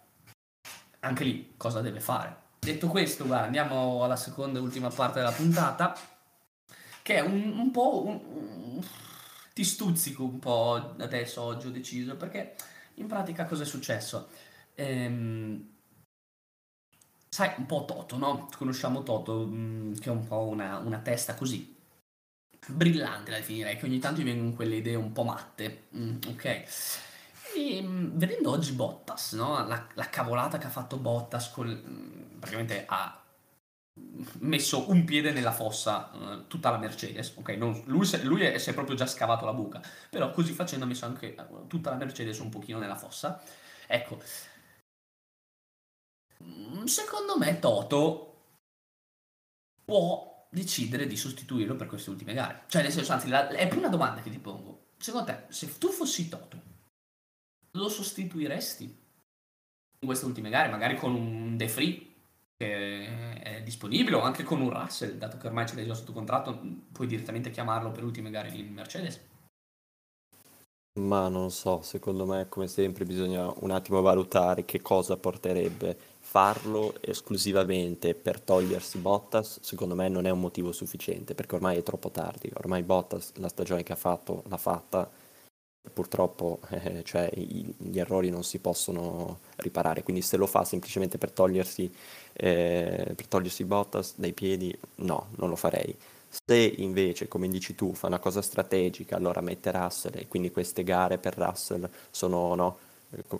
[0.99, 2.42] anche lì cosa deve fare?
[2.63, 5.93] Detto questo, guarda, andiamo alla seconda e ultima parte della puntata,
[7.01, 8.05] che è un, un po'...
[8.05, 8.85] Un, un,
[9.53, 12.55] ti stuzzico un po' adesso, oggi ho deciso, perché
[12.95, 14.29] in pratica cosa è successo?
[14.75, 15.71] Ehm,
[17.27, 18.49] sai, un po' Toto, no?
[18.57, 21.75] Conosciamo Toto, mm, che è un po' una, una testa così,
[22.67, 26.45] brillante la definirei, che ogni tanto mi vengono quelle idee un po' matte, mm, ok?
[27.55, 29.67] E, mm, vedendo oggi Bottas, no?
[29.67, 33.23] la, la, cavolata che ha fatto Bottas, col, praticamente ha
[34.39, 37.49] messo un piede nella fossa uh, tutta la Mercedes, ok?
[37.49, 40.87] Non, lui, lui è, si è proprio già scavato la buca, però così facendo ha
[40.87, 43.41] messo anche uh, tutta la Mercedes un pochino nella fossa.
[43.87, 44.21] Ecco,
[46.85, 48.29] secondo me Toto
[49.85, 52.63] può decidere di sostituirlo per queste ultime gare.
[52.67, 54.87] Cioè, nel senso, anzi, la, è più una domanda che ti pongo.
[54.97, 56.61] Secondo te, se tu fossi Toto,
[57.71, 62.12] lo sostituiresti in queste ultime gare, magari con un De Free
[62.63, 66.59] è disponibile o anche con un Russell, dato che ormai ce l'hai già sotto contratto,
[66.91, 69.21] puoi direttamente chiamarlo per ultime gare in Mercedes?
[70.99, 76.93] Ma non so, secondo me come sempre bisogna un attimo valutare che cosa porterebbe farlo
[77.01, 82.11] esclusivamente per togliersi Bottas, secondo me non è un motivo sufficiente, perché ormai è troppo
[82.11, 85.09] tardi, ormai Bottas la stagione che ha fatto l'ha fatta,
[85.91, 91.17] purtroppo eh, cioè, i, gli errori non si possono riparare, quindi se lo fa semplicemente
[91.17, 91.91] per togliersi,
[92.33, 95.95] eh, per togliersi Bottas dai piedi, no, non lo farei.
[96.29, 100.83] Se invece, come dici tu, fa una cosa strategica, allora mette Russell e quindi queste
[100.83, 102.77] gare per Russell sono no,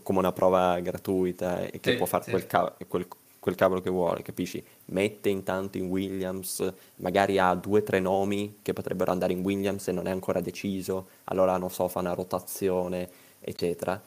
[0.03, 2.29] come una prova gratuita e che sì, può fare sì.
[2.29, 3.08] quel, ca- quel,
[3.43, 4.63] quel, cavolo che vuole, capisci?
[4.86, 9.89] Mette intanto in Williams, magari ha due o tre nomi che potrebbero andare in Williams
[9.89, 13.10] e non è ancora deciso, allora non so, fa una rotazione,
[13.41, 14.01] eccetera.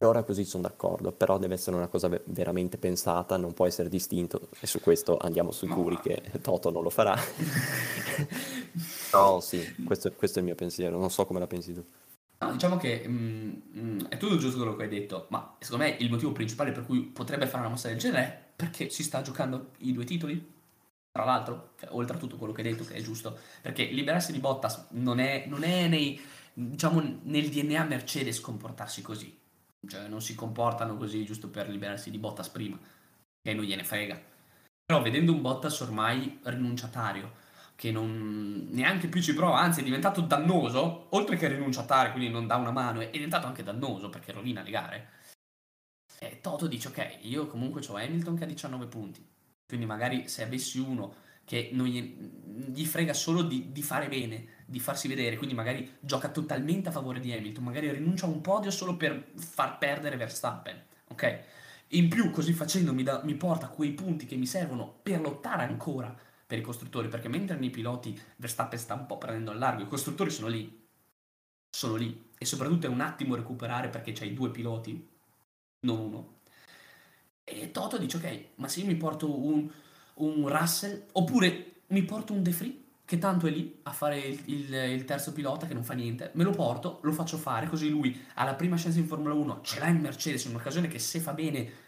[0.00, 4.48] Ora così sono d'accordo, però deve essere una cosa veramente pensata, non può essere distinto
[4.60, 6.00] e su questo andiamo sicuri Ma...
[6.02, 7.16] che Toto non lo farà.
[9.14, 11.82] no, sì, questo, questo è il mio pensiero, non so come la pensi tu.
[12.44, 15.96] No, diciamo che mm, mm, è tutto giusto quello che hai detto, ma secondo me
[15.98, 19.22] il motivo principale per cui potrebbe fare una mossa del genere è perché si sta
[19.22, 20.52] giocando i due titoli.
[21.10, 24.32] Tra l'altro, cioè, oltre a tutto quello che hai detto, che è giusto, perché liberarsi
[24.32, 26.20] di Bottas non è, non è nei,
[26.52, 29.38] diciamo, nel DNA Mercedes comportarsi così.
[29.86, 32.78] Cioè, non si comportano così giusto per liberarsi di Bottas prima,
[33.40, 34.20] che non gliene frega.
[34.84, 37.32] Però vedendo un Bottas ormai rinunciatario,
[37.76, 42.46] che non neanche più ci prova, anzi è diventato dannoso, oltre che rinunciatario, quindi non
[42.46, 45.08] dà una mano, è diventato anche dannoso perché rovina le gare.
[46.18, 49.26] E Toto dice ok, io comunque ho Hamilton che ha 19 punti,
[49.66, 52.16] quindi magari se avessi uno che gli,
[52.72, 56.92] gli frega solo di, di, fare bene, di farsi vedere, quindi magari gioca totalmente a
[56.92, 61.42] favore di Hamilton, magari rinuncia a un podio solo per far perdere Verstappen, ok?
[61.88, 65.64] In più, così facendo, mi, da, mi porta quei punti che mi servono per lottare
[65.64, 69.82] ancora per i costruttori, perché mentre nei piloti Verstappen sta un po' prendendo al largo,
[69.82, 70.86] i costruttori sono lì,
[71.70, 75.08] sono lì, e soprattutto è un attimo recuperare perché c'hai due piloti,
[75.80, 76.32] non uno.
[77.44, 79.70] E Toto dice, ok, ma se io mi porto un,
[80.14, 84.40] un Russell, oppure mi porto un De Free, che tanto è lì a fare il,
[84.46, 87.90] il, il, terzo pilota che non fa niente, me lo porto, lo faccio fare, così
[87.90, 91.20] lui alla prima chance in Formula 1 ce l'ha in Mercedes, in un'occasione che se
[91.20, 91.82] fa bene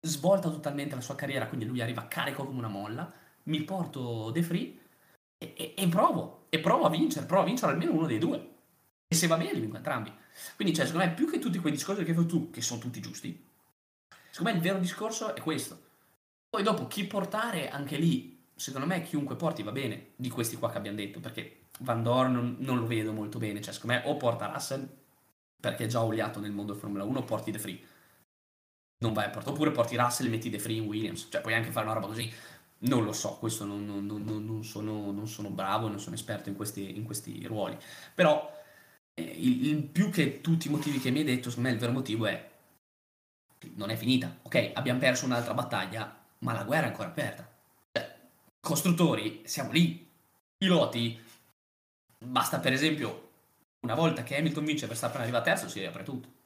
[0.00, 3.12] svolta totalmente la sua carriera, quindi lui arriva carico come una molla,
[3.44, 4.78] mi porto De Free
[5.38, 8.50] e, e, e, provo, e provo a vincere, provo a vincere almeno uno dei due.
[9.08, 10.12] E se va bene li vinco entrambi.
[10.56, 12.80] Quindi, cioè, secondo me, più che tutti quei discorsi che hai fatto tu, che sono
[12.80, 13.44] tutti giusti,
[14.30, 15.90] secondo me il vero discorso è questo.
[16.48, 20.70] Poi dopo, chi portare, anche lì, secondo me chiunque porti va bene, di questi qua
[20.70, 24.02] che abbiamo detto, perché Van Dorn non, non lo vedo molto bene, cioè secondo me
[24.06, 24.88] o porta Russell,
[25.60, 27.80] perché è già oliato nel mondo Formula 1, o porti De Free.
[28.98, 31.54] Non vai a portare, oppure porti Russell e metti De Free in Williams, cioè puoi
[31.54, 32.32] anche fare una roba così.
[32.84, 36.56] Non lo so, questo non, non, non, non sono, sono, bravo, non sono esperto in
[36.56, 37.76] questi, in questi ruoli.
[38.14, 38.60] Però
[39.14, 41.80] eh, il, il, più che tutti i motivi che mi hai detto, secondo me il
[41.80, 42.50] vero motivo è
[43.74, 44.38] non è finita.
[44.42, 47.48] Ok, abbiamo perso un'altra battaglia, ma la guerra è ancora aperta.
[47.92, 48.18] Cioè,
[48.60, 50.10] costruttori, siamo lì.
[50.56, 51.20] Piloti,
[52.18, 53.30] basta per esempio,
[53.80, 56.40] una volta che Hamilton vince e Verstappen arriva terzo, si riapre tutto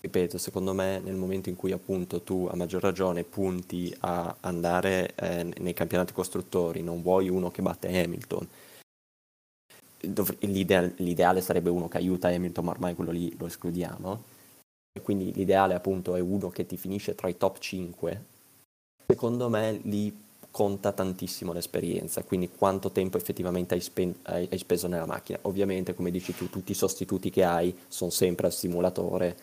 [0.00, 5.14] ripeto, secondo me nel momento in cui appunto tu a maggior ragione punti a andare
[5.16, 8.48] eh, nei campionati costruttori, non vuoi uno che batte Hamilton,
[10.40, 14.22] l'ideale, l'ideale sarebbe uno che aiuta Hamilton, ma ormai quello lì lo escludiamo,
[14.92, 18.24] e quindi l'ideale appunto è uno che ti finisce tra i top 5,
[19.06, 25.06] secondo me lì conta tantissimo l'esperienza, quindi quanto tempo effettivamente hai, hai, hai, speso nella
[25.06, 25.38] macchina.
[25.42, 29.36] Ovviamente, come dici tu, tutti i sostituti che hai sono sempre al simulatore,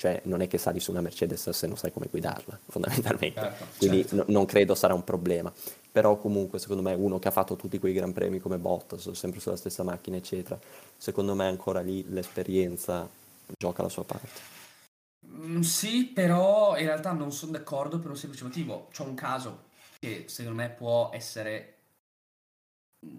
[0.00, 3.38] cioè non è che sali su una Mercedes se non sai come guidarla, fondamentalmente.
[3.38, 4.16] Certo, quindi certo.
[4.16, 5.52] n- non credo sarà un problema.
[5.92, 9.40] Però comunque, secondo me, uno che ha fatto tutti quei gran premi come Bottas, sempre
[9.40, 10.58] sulla stessa macchina, eccetera,
[10.96, 13.06] secondo me ancora lì l'esperienza
[13.58, 14.40] gioca la sua parte.
[15.26, 18.88] Mm, sì, però in realtà non sono d'accordo per un semplice motivo.
[18.92, 19.64] C'è un caso
[19.98, 21.74] che secondo me può essere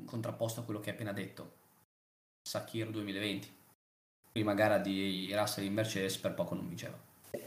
[0.05, 1.59] contrapposto a quello che hai appena detto.
[2.41, 3.59] Sakir 2020.
[4.31, 6.97] Prima gara di Russell in Mercedes per poco non vinceva.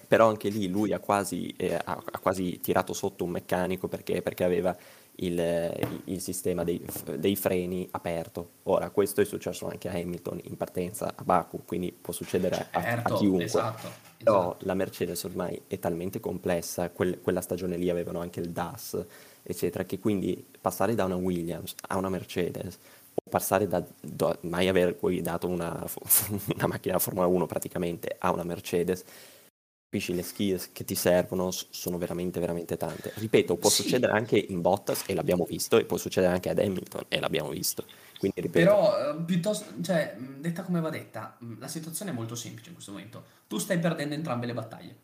[0.07, 4.45] Però anche lì lui ha quasi, eh, ha, quasi tirato sotto un meccanico perché, perché
[4.45, 4.77] aveva
[5.17, 6.85] il, il sistema dei,
[7.17, 8.51] dei, freni aperto.
[8.65, 12.83] Ora, questo è successo anche a Hamilton in partenza a Baku, quindi può succedere a,
[12.83, 13.45] certo, a chiunque.
[13.45, 14.67] Esatto, Però esatto.
[14.67, 19.05] la Mercedes ormai è talmente complessa, quel, quella stagione lì avevano anche il DAS,
[19.43, 22.79] eccetera, che quindi passare da una Williams a una Mercedes
[23.15, 25.85] o passare da, da mai aver guidato una,
[26.55, 29.05] una macchina da Formula 1 praticamente a una Mercedes
[29.95, 33.13] capisci le skills che ti servono sono veramente veramente tante.
[33.15, 33.83] Ripeto, può sì.
[33.83, 37.51] succedere anche in Bottas e l'abbiamo visto e può succedere anche ad Hamilton e l'abbiamo
[37.51, 37.85] visto.
[38.19, 42.69] Quindi, ripeto, Però eh, piuttosto, cioè, detta come va detta, la situazione è molto semplice
[42.69, 43.25] in questo momento.
[43.47, 44.97] Tu stai perdendo entrambe le battaglie.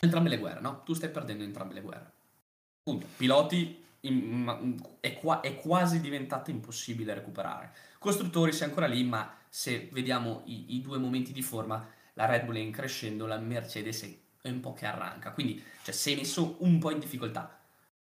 [0.00, 0.82] Entrambe le guerre, no?
[0.84, 2.12] Tu stai perdendo entrambe le guerre.
[2.82, 3.06] Punto.
[3.16, 7.72] Piloti in, è, qua, è, quasi diventato impossibile recuperare.
[7.98, 12.44] Costruttori sei ancora lì, ma se vediamo i, i due momenti di forma la Red
[12.44, 14.02] Bull è in crescendo, la Mercedes
[14.40, 17.58] è un po' che arranca, quindi cioè, sei messo un po' in difficoltà.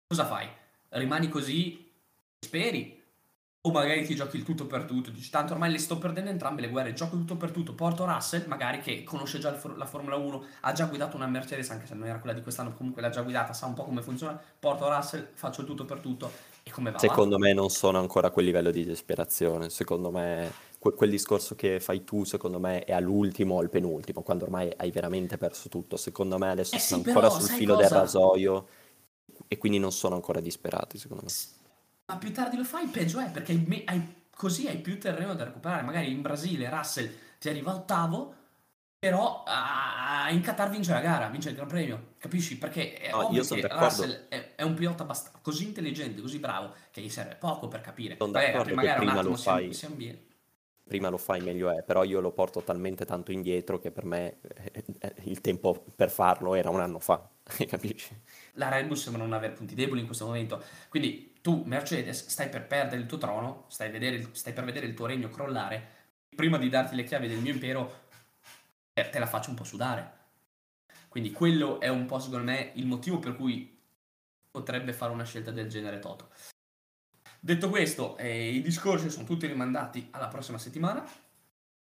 [0.06, 0.48] Cosa fai?
[0.90, 1.90] Rimani così,
[2.38, 2.99] speri,
[3.62, 6.62] o magari ti giochi il tutto per tutto, dici tanto ormai le sto perdendo entrambe
[6.62, 10.16] le guerre, gioco tutto per tutto, porto Russell, magari che conosce già for- la Formula
[10.16, 13.10] 1, ha già guidato una Mercedes, anche se non era quella di quest'anno, comunque l'ha
[13.10, 16.70] già guidata, sa un po' come funziona, porto Russell, faccio il tutto per tutto e
[16.70, 17.04] come va?
[17.04, 17.38] Secondo va?
[17.38, 21.80] me non sono ancora a quel livello di disperazione, secondo me que- quel discorso che
[21.80, 25.96] fai tu, secondo me, è all'ultimo o al penultimo, quando ormai hai veramente perso tutto.
[25.96, 27.76] Secondo me adesso eh sì, sono ancora sul filo cosa?
[27.76, 28.66] del rasoio
[29.48, 31.30] e quindi non sono ancora disperati, secondo me.
[32.10, 35.44] Ma più tardi lo fai, peggio è, perché hai, hai, così hai più terreno da
[35.44, 35.82] recuperare.
[35.82, 38.34] Magari in Brasile Russell ti arriva ottavo,
[38.98, 42.58] però uh, in Qatar vince la gara, vince il Gran Premio, capisci?
[42.58, 46.74] Perché è no, ovvio che Russell è, è, un pilota abbast- così intelligente, così bravo,
[46.90, 48.16] che gli serve poco per capire.
[48.18, 49.72] Sono d'accordo Beh, che prima lo fai...
[49.72, 50.28] Si, si
[50.90, 54.40] prima lo fai meglio è, però io lo porto talmente tanto indietro che per me
[54.40, 57.30] eh, eh, il tempo per farlo era un anno fa,
[57.68, 58.20] capisci?
[58.54, 62.48] La Red Bull sembra non avere punti deboli in questo momento, quindi tu Mercedes stai
[62.48, 65.86] per perdere il tuo trono, stai, vedere, stai per vedere il tuo regno crollare,
[66.34, 68.08] prima di darti le chiavi del mio impero
[68.92, 70.18] eh, te la faccio un po' sudare.
[71.06, 73.78] Quindi quello è un po' secondo me il motivo per cui
[74.50, 76.30] potrebbe fare una scelta del genere Toto.
[77.42, 81.02] Detto questo, eh, i discorsi sono tutti rimandati alla prossima settimana.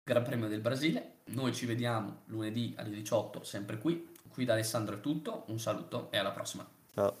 [0.01, 1.17] Gran Premio del Brasile.
[1.25, 4.07] Noi ci vediamo lunedì alle 18, sempre qui.
[4.29, 5.43] Qui da Alessandro è tutto.
[5.47, 6.65] Un saluto e alla prossima.
[6.93, 7.17] Ciao.